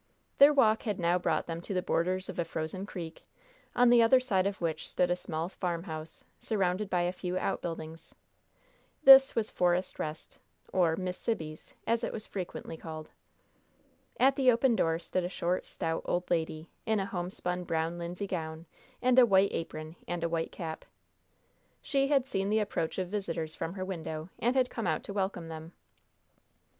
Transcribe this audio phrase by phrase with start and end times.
[0.39, 3.23] Their walk had now brought them to the borders of a frozen creek,
[3.75, 8.15] on the other side of which stood a small farmhouse, surrounded by a few outbuildings.
[9.03, 10.39] This was "Forest Rest,"
[10.73, 13.09] or "Miss Sibby's," as it was frequently called.
[14.19, 18.25] At the open door stood a short, stout old lady, in a homespun brown linsey
[18.25, 18.65] gown,
[19.03, 20.83] a white apron, and a white cap.
[21.83, 25.13] She had seen the approach of visitors from her window, and had come out to
[25.13, 25.73] welcome them.